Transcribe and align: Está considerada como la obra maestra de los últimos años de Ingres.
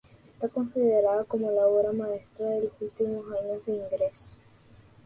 Está 0.33 0.49
considerada 0.49 1.25
como 1.25 1.51
la 1.51 1.67
obra 1.67 1.91
maestra 1.93 2.47
de 2.47 2.63
los 2.63 2.81
últimos 2.81 3.23
años 3.39 3.63
de 3.67 3.71
Ingres. 3.75 4.35